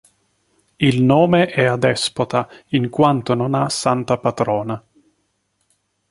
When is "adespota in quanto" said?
1.65-3.35